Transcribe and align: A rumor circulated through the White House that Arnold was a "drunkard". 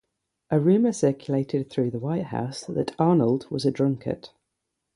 A 0.49 0.59
rumor 0.59 0.93
circulated 0.93 1.69
through 1.69 1.91
the 1.91 1.99
White 1.99 2.23
House 2.23 2.65
that 2.65 2.95
Arnold 2.97 3.45
was 3.51 3.65
a 3.67 3.71
"drunkard". 3.71 4.29